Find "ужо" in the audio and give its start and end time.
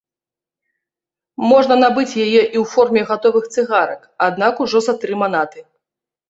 4.67-4.79